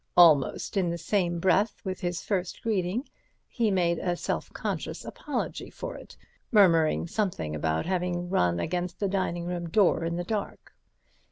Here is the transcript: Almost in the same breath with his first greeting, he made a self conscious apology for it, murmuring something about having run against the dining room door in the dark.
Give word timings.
Almost 0.17 0.77
in 0.77 0.89
the 0.89 0.97
same 0.97 1.37
breath 1.39 1.79
with 1.85 1.99
his 1.99 2.23
first 2.23 2.63
greeting, 2.63 3.07
he 3.47 3.69
made 3.69 3.99
a 3.99 4.15
self 4.17 4.51
conscious 4.51 5.05
apology 5.05 5.69
for 5.69 5.95
it, 5.95 6.17
murmuring 6.51 7.05
something 7.05 7.53
about 7.53 7.85
having 7.85 8.27
run 8.27 8.59
against 8.59 8.99
the 8.99 9.07
dining 9.07 9.45
room 9.45 9.69
door 9.69 10.03
in 10.03 10.15
the 10.15 10.23
dark. 10.23 10.73